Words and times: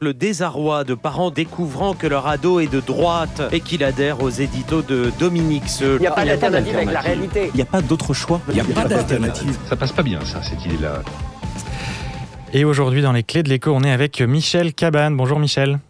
Le 0.00 0.14
désarroi 0.14 0.84
de 0.84 0.94
parents 0.94 1.32
découvrant 1.32 1.92
que 1.92 2.06
leur 2.06 2.28
ado 2.28 2.60
est 2.60 2.72
de 2.72 2.78
droite 2.78 3.42
et 3.50 3.58
qu'il 3.58 3.82
adhère 3.82 4.22
aux 4.22 4.30
éditos 4.30 4.82
de 4.82 5.10
Dominique 5.18 5.68
Seul. 5.68 5.96
Il 5.96 6.02
n'y 6.02 6.06
a 6.06 6.12
pas 6.12 6.24
d'alternative 6.24 6.76
avec 6.76 6.92
la 6.92 7.00
réalité. 7.00 7.50
Il 7.52 7.56
n'y 7.56 7.62
a 7.62 7.66
pas 7.66 7.82
d'autre 7.82 8.14
choix. 8.14 8.40
Il 8.46 8.54
n'y 8.54 8.60
a 8.60 8.64
pas 8.64 8.84
d'alternative. 8.84 9.58
Ça 9.68 9.74
passe 9.74 9.90
pas 9.90 10.04
bien, 10.04 10.20
ça, 10.20 10.40
cette 10.40 10.64
idée-là. 10.64 11.02
Et 12.52 12.64
aujourd'hui, 12.64 13.02
dans 13.02 13.10
les 13.10 13.24
clés 13.24 13.42
de 13.42 13.48
l'écho, 13.48 13.72
on 13.74 13.82
est 13.82 13.90
avec 13.90 14.20
Michel 14.20 14.72
Cabane. 14.72 15.16
Bonjour 15.16 15.40
Michel. 15.40 15.80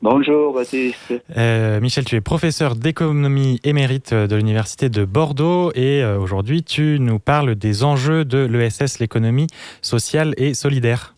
Bonjour 0.00 0.54
Baptiste. 0.54 1.12
Euh, 1.36 1.78
Michel, 1.78 2.06
tu 2.06 2.16
es 2.16 2.22
professeur 2.22 2.74
d'économie 2.74 3.60
émérite 3.64 4.14
de 4.14 4.34
l'Université 4.34 4.88
de 4.88 5.04
Bordeaux 5.04 5.72
et 5.74 6.02
euh, 6.02 6.18
aujourd'hui 6.18 6.62
tu 6.62 6.96
nous 6.98 7.18
parles 7.18 7.54
des 7.54 7.84
enjeux 7.84 8.24
de 8.24 8.38
l'ESS, 8.38 8.98
l'économie 8.98 9.48
sociale 9.82 10.32
et 10.38 10.54
solidaire. 10.54 11.14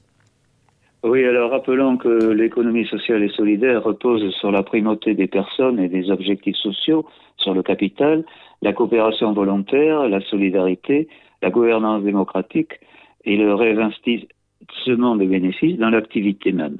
Oui, 1.05 1.25
alors 1.25 1.51
rappelons 1.51 1.97
que 1.97 2.31
l'économie 2.31 2.87
sociale 2.87 3.25
et 3.25 3.29
solidaire 3.29 3.83
repose 3.83 4.33
sur 4.37 4.53
la 4.53 4.63
primauté 4.63 5.15
des 5.15 5.27
personnes 5.27 5.81
et 5.81 5.89
des 5.89 6.13
objectifs 6.13 6.57
sociaux, 6.57 7.05
sur 7.39 7.55
le 7.55 7.65
capital, 7.65 8.25
la 8.63 8.73
coopération 8.73 9.33
volontaire, 9.33 10.09
la 10.09 10.21
solidarité, 10.21 11.09
la 11.43 11.51
gouvernance 11.51 12.05
démocratique 12.05 12.79
et 13.25 13.37
le 13.37 13.53
réinvestissement 13.53 15.17
des 15.17 15.27
bénéfices 15.27 15.77
dans 15.77 15.91
l'activité 15.91 16.53
même. 16.53 16.79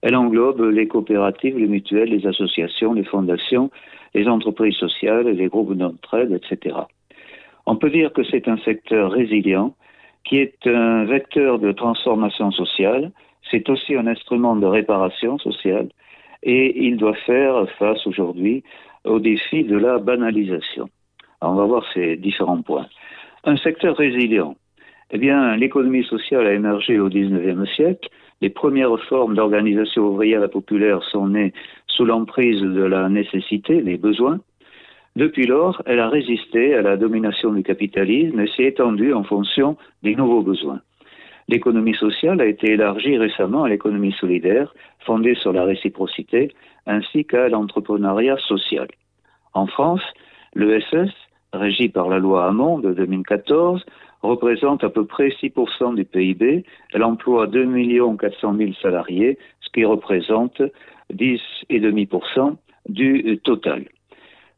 Elle 0.00 0.16
englobe 0.16 0.62
les 0.62 0.88
coopératives, 0.88 1.58
les 1.58 1.68
mutuelles, 1.68 2.08
les 2.08 2.26
associations, 2.26 2.94
les 2.94 3.04
fondations, 3.04 3.70
les 4.14 4.26
entreprises 4.26 4.76
sociales, 4.76 5.28
les 5.28 5.48
groupes 5.48 5.74
d'entraide, 5.74 6.32
etc. 6.32 6.76
On 7.66 7.76
peut 7.76 7.90
dire 7.90 8.14
que 8.14 8.24
c'est 8.24 8.48
un 8.48 8.56
secteur 8.58 9.12
résilient 9.12 9.74
qui 10.24 10.38
est 10.38 10.66
un 10.66 11.04
vecteur 11.04 11.58
de 11.58 11.72
transformation 11.72 12.50
sociale, 12.52 13.12
c'est 13.50 13.68
aussi 13.68 13.94
un 13.94 14.06
instrument 14.06 14.56
de 14.56 14.66
réparation 14.66 15.38
sociale 15.38 15.88
et 16.42 16.86
il 16.86 16.96
doit 16.96 17.14
faire 17.14 17.68
face 17.78 18.06
aujourd'hui 18.06 18.62
au 19.04 19.18
défi 19.18 19.64
de 19.64 19.76
la 19.76 19.98
banalisation. 19.98 20.88
on 21.40 21.54
va 21.54 21.64
voir 21.64 21.84
ces 21.94 22.16
différents 22.16 22.62
points. 22.62 22.86
Un 23.44 23.56
secteur 23.56 23.96
résilient. 23.96 24.56
Eh 25.10 25.18
bien, 25.18 25.56
l'économie 25.56 26.04
sociale 26.04 26.46
a 26.46 26.52
émergé 26.52 26.98
au 27.00 27.08
XIXe 27.08 27.68
siècle. 27.74 28.08
Les 28.40 28.50
premières 28.50 28.98
formes 29.04 29.34
d'organisation 29.34 30.02
ouvrière 30.04 30.44
et 30.44 30.48
populaire 30.48 31.02
sont 31.04 31.28
nées 31.28 31.52
sous 31.86 32.04
l'emprise 32.04 32.60
de 32.60 32.82
la 32.82 33.08
nécessité, 33.08 33.82
des 33.82 33.96
besoins. 33.96 34.38
Depuis 35.16 35.46
lors, 35.46 35.82
elle 35.86 35.98
a 35.98 36.08
résisté 36.08 36.74
à 36.74 36.82
la 36.82 36.96
domination 36.96 37.52
du 37.52 37.62
capitalisme 37.62 38.38
et 38.38 38.46
s'est 38.46 38.64
étendue 38.64 39.12
en 39.12 39.24
fonction 39.24 39.76
des 40.02 40.14
nouveaux 40.14 40.42
besoins. 40.42 40.80
L'économie 41.50 41.96
sociale 41.96 42.40
a 42.40 42.46
été 42.46 42.70
élargie 42.74 43.18
récemment 43.18 43.64
à 43.64 43.68
l'économie 43.68 44.12
solidaire, 44.12 44.72
fondée 45.00 45.34
sur 45.34 45.52
la 45.52 45.64
réciprocité, 45.64 46.52
ainsi 46.86 47.24
qu'à 47.24 47.48
l'entrepreneuriat 47.48 48.36
social. 48.36 48.86
En 49.52 49.66
France, 49.66 50.02
l'ESS, 50.54 51.10
régi 51.52 51.88
par 51.88 52.08
la 52.08 52.20
loi 52.20 52.46
Hamon 52.46 52.78
de 52.78 52.92
2014, 52.92 53.84
représente 54.22 54.84
à 54.84 54.90
peu 54.90 55.04
près 55.06 55.30
6% 55.42 55.96
du 55.96 56.04
PIB. 56.04 56.64
Elle 56.92 57.02
emploie 57.02 57.48
2 57.48 57.66
400 58.16 58.56
000 58.56 58.72
salariés, 58.80 59.36
ce 59.60 59.70
qui 59.70 59.84
représente 59.84 60.62
10,5% 61.12 62.58
du 62.88 63.40
total. 63.42 63.86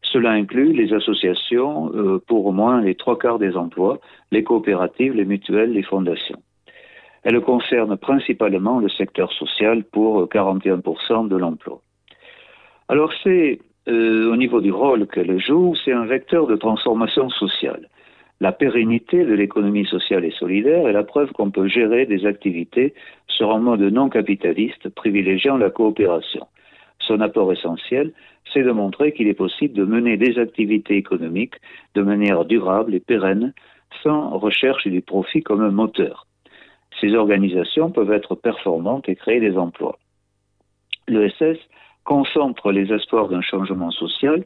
Cela 0.02 0.32
inclut 0.32 0.74
les 0.74 0.92
associations 0.92 1.90
euh, 1.94 2.22
pour 2.26 2.44
au 2.44 2.52
moins 2.52 2.82
les 2.82 2.96
trois 2.96 3.18
quarts 3.18 3.38
des 3.38 3.56
emplois, 3.56 3.98
les 4.30 4.44
coopératives, 4.44 5.14
les 5.14 5.24
mutuelles, 5.24 5.72
les 5.72 5.82
fondations. 5.82 6.42
Elle 7.24 7.40
concerne 7.40 7.96
principalement 7.96 8.80
le 8.80 8.88
secteur 8.88 9.32
social 9.32 9.84
pour 9.84 10.28
41% 10.28 11.28
de 11.28 11.36
l'emploi. 11.36 11.80
Alors 12.88 13.12
c'est 13.22 13.60
euh, 13.88 14.30
au 14.30 14.36
niveau 14.36 14.60
du 14.60 14.72
rôle 14.72 15.06
qu'elle 15.06 15.40
joue, 15.40 15.74
c'est 15.84 15.92
un 15.92 16.04
vecteur 16.04 16.46
de 16.46 16.56
transformation 16.56 17.28
sociale. 17.30 17.88
La 18.40 18.52
pérennité 18.52 19.24
de 19.24 19.34
l'économie 19.34 19.86
sociale 19.86 20.24
et 20.24 20.32
solidaire 20.32 20.88
est 20.88 20.92
la 20.92 21.04
preuve 21.04 21.30
qu'on 21.32 21.50
peut 21.50 21.68
gérer 21.68 22.06
des 22.06 22.26
activités 22.26 22.94
sur 23.28 23.52
un 23.52 23.60
mode 23.60 23.82
non 23.82 24.08
capitaliste 24.08 24.88
privilégiant 24.88 25.56
la 25.56 25.70
coopération. 25.70 26.46
Son 26.98 27.20
apport 27.20 27.52
essentiel, 27.52 28.12
c'est 28.52 28.62
de 28.62 28.72
montrer 28.72 29.12
qu'il 29.12 29.28
est 29.28 29.34
possible 29.34 29.74
de 29.74 29.84
mener 29.84 30.16
des 30.16 30.38
activités 30.38 30.96
économiques 30.96 31.54
de 31.94 32.02
manière 32.02 32.44
durable 32.44 32.94
et 32.94 33.00
pérenne 33.00 33.54
sans 34.02 34.30
recherche 34.38 34.88
du 34.88 35.02
profit 35.02 35.42
comme 35.42 35.60
un 35.60 35.70
moteur 35.70 36.26
ces 37.02 37.14
organisations 37.14 37.90
peuvent 37.90 38.12
être 38.12 38.36
performantes 38.36 39.08
et 39.08 39.16
créer 39.16 39.40
des 39.40 39.58
emplois. 39.58 39.98
L'ESS 41.08 41.58
concentre 42.04 42.70
les 42.70 42.92
espoirs 42.92 43.28
d'un 43.28 43.42
changement 43.42 43.90
social 43.90 44.44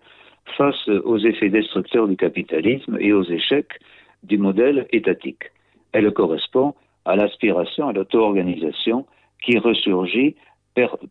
face 0.56 0.88
aux 0.88 1.18
effets 1.18 1.50
destructeurs 1.50 2.08
du 2.08 2.16
capitalisme 2.16 2.96
et 2.98 3.12
aux 3.12 3.24
échecs 3.24 3.78
du 4.22 4.38
modèle 4.38 4.86
étatique. 4.90 5.50
Elle 5.92 6.10
correspond 6.12 6.74
à 7.04 7.14
l'aspiration 7.14 7.88
à 7.88 7.92
l'auto-organisation 7.92 9.06
qui 9.44 9.58
ressurgit 9.58 10.34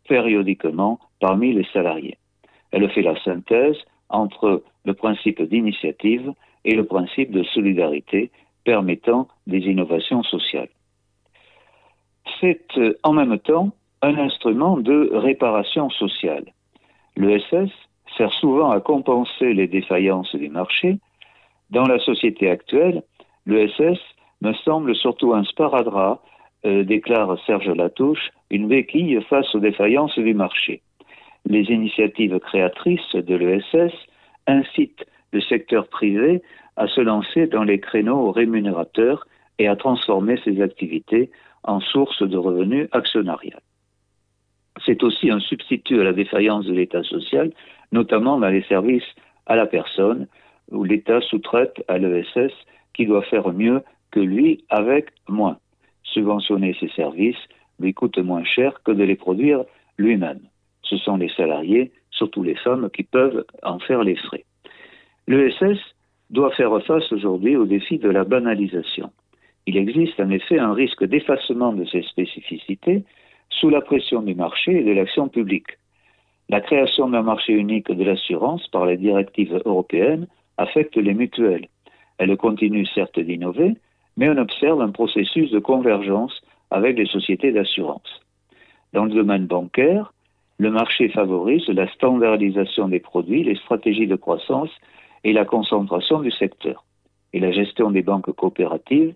périodiquement 0.07 0.99
parmi 1.19 1.53
les 1.53 1.65
salariés. 1.73 2.17
Elle 2.71 2.89
fait 2.89 3.01
la 3.03 3.21
synthèse 3.23 3.77
entre 4.09 4.63
le 4.83 4.93
principe 4.93 5.41
d'initiative 5.43 6.31
et 6.65 6.75
le 6.75 6.85
principe 6.85 7.31
de 7.31 7.43
solidarité 7.43 8.31
permettant 8.63 9.27
des 9.45 9.59
innovations 9.59 10.23
sociales 10.23 10.69
c'est 12.39 12.65
euh, 12.77 12.97
en 13.03 13.13
même 13.13 13.37
temps 13.39 13.71
un 14.01 14.17
instrument 14.17 14.77
de 14.77 15.09
réparation 15.13 15.89
sociale. 15.89 16.45
L'ESS 17.17 17.71
sert 18.17 18.33
souvent 18.33 18.71
à 18.71 18.79
compenser 18.79 19.53
les 19.53 19.67
défaillances 19.67 20.35
du 20.35 20.49
marché. 20.49 20.97
Dans 21.69 21.87
la 21.87 21.99
société 21.99 22.49
actuelle, 22.49 23.03
l'ESS 23.45 23.99
me 24.41 24.53
semble 24.53 24.95
surtout 24.95 25.33
un 25.33 25.43
sparadrap, 25.43 26.21
euh, 26.65 26.83
déclare 26.83 27.37
Serge 27.45 27.69
Latouche, 27.69 28.31
une 28.49 28.67
béquille 28.67 29.19
face 29.29 29.53
aux 29.55 29.59
défaillances 29.59 30.17
du 30.17 30.33
marché. 30.33 30.81
Les 31.45 31.63
initiatives 31.71 32.39
créatrices 32.39 33.15
de 33.15 33.35
l'ESS 33.35 33.93
incitent 34.47 35.05
le 35.31 35.41
secteur 35.41 35.87
privé 35.87 36.41
à 36.75 36.87
se 36.87 37.01
lancer 37.01 37.47
dans 37.47 37.63
les 37.63 37.79
créneaux 37.79 38.31
rémunérateurs 38.31 39.27
et 39.59 39.67
à 39.67 39.75
transformer 39.75 40.37
ses 40.43 40.61
activités 40.61 41.29
en 41.65 41.79
source 41.79 42.21
de 42.23 42.37
revenus 42.37 42.87
actionnarial. 42.91 43.59
C'est 44.85 45.03
aussi 45.03 45.29
un 45.29 45.39
substitut 45.39 46.01
à 46.01 46.03
la 46.03 46.13
défaillance 46.13 46.65
de 46.65 46.73
l'État 46.73 47.03
social, 47.03 47.51
notamment 47.91 48.39
dans 48.39 48.49
les 48.49 48.63
services 48.63 49.15
à 49.45 49.55
la 49.55 49.65
personne, 49.65 50.27
où 50.71 50.83
l'État 50.83 51.21
sous-traite 51.21 51.83
à 51.87 51.97
l'ESS 51.97 52.51
qui 52.93 53.05
doit 53.05 53.21
faire 53.23 53.51
mieux 53.53 53.81
que 54.11 54.19
lui 54.19 54.63
avec 54.69 55.09
moins. 55.27 55.57
Subventionner 56.03 56.75
ses 56.79 56.89
services 56.89 57.43
lui 57.79 57.93
coûte 57.93 58.17
moins 58.17 58.43
cher 58.43 58.81
que 58.83 58.91
de 58.91 59.03
les 59.03 59.15
produire 59.15 59.63
lui-même. 59.97 60.39
Ce 60.83 60.97
sont 60.97 61.17
les 61.17 61.29
salariés, 61.29 61.91
surtout 62.11 62.43
les 62.43 62.55
femmes, 62.55 62.89
qui 62.89 63.03
peuvent 63.03 63.45
en 63.63 63.79
faire 63.79 64.03
les 64.03 64.15
frais. 64.15 64.45
L'ESS 65.27 65.79
doit 66.29 66.51
faire 66.51 66.81
face 66.83 67.11
aujourd'hui 67.11 67.55
au 67.55 67.65
défi 67.65 67.97
de 67.97 68.09
la 68.09 68.23
banalisation. 68.23 69.11
Il 69.67 69.77
existe 69.77 70.19
en 70.19 70.29
effet 70.29 70.59
un 70.59 70.73
risque 70.73 71.03
d'effacement 71.03 71.73
de 71.73 71.85
ces 71.85 72.03
spécificités 72.03 73.03
sous 73.49 73.69
la 73.69 73.81
pression 73.81 74.21
du 74.21 74.35
marché 74.35 74.79
et 74.79 74.83
de 74.83 74.91
l'action 74.91 75.27
publique. 75.27 75.77
La 76.49 76.61
création 76.61 77.09
d'un 77.09 77.23
marché 77.23 77.53
unique 77.53 77.91
de 77.91 78.03
l'assurance 78.03 78.67
par 78.67 78.85
les 78.85 78.97
directives 78.97 79.59
européennes 79.65 80.27
affecte 80.57 80.95
les 80.95 81.13
mutuelles. 81.13 81.67
Elle 82.17 82.35
continue 82.37 82.85
certes 82.85 83.19
d'innover, 83.19 83.75
mais 84.17 84.29
on 84.29 84.37
observe 84.37 84.81
un 84.81 84.91
processus 84.91 85.49
de 85.51 85.59
convergence 85.59 86.41
avec 86.69 86.97
les 86.97 87.07
sociétés 87.07 87.51
d'assurance. 87.51 88.21
Dans 88.93 89.05
le 89.05 89.13
domaine 89.13 89.47
bancaire, 89.47 90.13
le 90.57 90.71
marché 90.71 91.09
favorise 91.09 91.67
la 91.67 91.91
standardisation 91.91 92.87
des 92.87 92.99
produits, 92.99 93.43
les 93.43 93.55
stratégies 93.55 94.07
de 94.07 94.15
croissance 94.15 94.69
et 95.23 95.33
la 95.33 95.43
concentration 95.43 96.19
du 96.19 96.31
secteur. 96.31 96.85
Et 97.33 97.39
la 97.39 97.51
gestion 97.51 97.91
des 97.91 98.03
banques 98.03 98.31
coopératives 98.31 99.13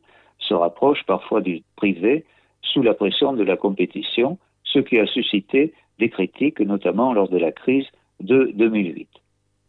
se 0.49 0.53
rapproche 0.55 1.03
parfois 1.05 1.41
du 1.41 1.61
privé 1.75 2.25
sous 2.61 2.81
la 2.81 2.93
pression 2.93 3.33
de 3.33 3.43
la 3.43 3.55
compétition, 3.55 4.39
ce 4.63 4.79
qui 4.79 4.99
a 4.99 5.05
suscité 5.05 5.73
des 5.99 6.09
critiques, 6.09 6.59
notamment 6.59 7.13
lors 7.13 7.29
de 7.29 7.37
la 7.37 7.51
crise 7.51 7.85
de 8.19 8.51
2008. 8.55 9.07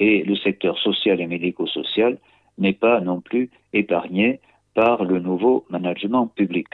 Et 0.00 0.24
le 0.24 0.34
secteur 0.36 0.78
social 0.78 1.20
et 1.20 1.26
médico-social 1.26 2.18
n'est 2.58 2.72
pas 2.72 3.00
non 3.00 3.20
plus 3.20 3.50
épargné 3.72 4.40
par 4.74 5.04
le 5.04 5.20
nouveau 5.20 5.66
management 5.68 6.26
public. 6.28 6.68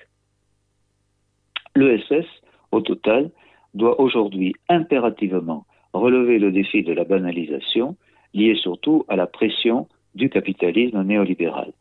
L'ESS, 1.75 2.26
au 2.73 2.81
total, 2.81 3.31
doit 3.75 4.00
aujourd'hui 4.00 4.55
impérativement 4.69 5.67
relever 5.93 6.38
le 6.38 6.52
défi 6.52 6.82
de 6.82 6.93
la 6.93 7.05
banalisation, 7.05 7.97
lié 8.32 8.55
surtout 8.55 9.05
à 9.09 9.17
la 9.17 9.26
pression 9.26 9.88
du 10.14 10.31
capitalisme 10.31 11.02
néolibéral. 11.02 11.73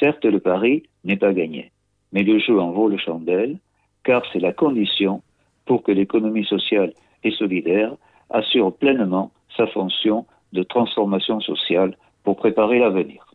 Certes, 0.00 0.24
le 0.24 0.40
pari 0.40 0.84
n'est 1.04 1.16
pas 1.16 1.32
gagné, 1.32 1.70
mais 2.12 2.22
le 2.22 2.38
jeu 2.38 2.58
en 2.60 2.70
vaut 2.70 2.88
le 2.88 2.98
chandelle, 2.98 3.58
car 4.04 4.22
c'est 4.32 4.40
la 4.40 4.52
condition 4.52 5.22
pour 5.66 5.82
que 5.82 5.92
l'économie 5.92 6.44
sociale 6.44 6.92
et 7.22 7.30
solidaire 7.30 7.94
assure 8.30 8.74
pleinement 8.74 9.30
sa 9.56 9.66
fonction 9.66 10.26
de 10.52 10.62
transformation 10.62 11.40
sociale 11.40 11.96
pour 12.22 12.36
préparer 12.36 12.78
l'avenir. 12.78 13.33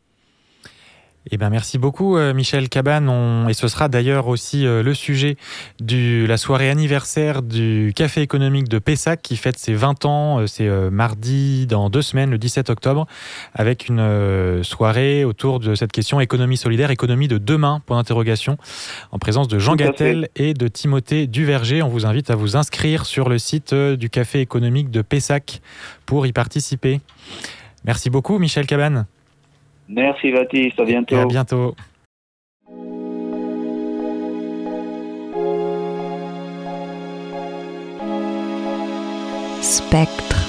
Eh 1.32 1.38
ben, 1.38 1.50
merci 1.50 1.78
beaucoup 1.78 2.18
euh, 2.18 2.34
Michel 2.34 2.70
Cabane. 2.70 3.46
Et 3.50 3.54
ce 3.54 3.68
sera 3.68 3.90
d'ailleurs 3.90 4.28
aussi 4.28 4.66
euh, 4.66 4.82
le 4.82 4.94
sujet 4.94 5.36
de 5.82 6.26
la 6.26 6.38
soirée 6.38 6.70
anniversaire 6.70 7.42
du 7.42 7.92
Café 7.96 8.22
économique 8.22 8.70
de 8.70 8.80
Pessac 8.80 9.22
qui 9.22 9.36
fête 9.36 9.58
ses 9.58 9.74
20 9.74 10.06
ans. 10.06 10.40
Euh, 10.40 10.48
c'est 10.48 10.70
mardi 10.90 11.68
dans 11.68 11.90
deux 11.90 12.02
semaines, 12.02 12.32
le 12.32 12.38
17 12.38 12.70
octobre, 12.70 13.06
avec 13.54 13.90
une 13.90 14.64
soirée 14.64 15.26
autour 15.26 15.60
de 15.60 15.76
cette 15.76 15.92
question 15.92 16.20
économie 16.20 16.58
solidaire, 16.58 16.90
économie 16.90 17.28
de 17.28 17.38
demain, 17.38 17.82
point 17.86 17.98
d'interrogation, 17.98 18.58
en 19.12 19.20
présence 19.20 19.48
de 19.48 19.60
Jean 19.60 19.76
Gattel 19.76 20.30
et 20.36 20.54
de 20.54 20.68
Timothée 20.68 21.28
Duverger. 21.28 21.82
On 21.82 21.90
vous 21.90 22.06
invite 22.06 22.30
à 22.30 22.36
vous 22.36 22.56
inscrire 22.56 23.06
sur 23.06 23.30
le 23.30 23.38
site 23.38 23.74
du 23.74 24.10
Café 24.10 24.40
économique 24.40 24.90
de 24.90 25.02
Pessac 25.02 25.62
pour 26.06 26.26
y 26.26 26.34
participer. 26.34 27.02
Merci 27.86 28.10
beaucoup 28.10 28.40
Michel 28.40 28.66
Cabane. 28.66 29.06
Merci 29.90 30.32
Baptiste, 30.32 30.80
à 30.80 30.86
bientôt. 30.86 31.16
à 31.16 31.26
bientôt. 31.26 31.76
Spectre. 39.62 40.49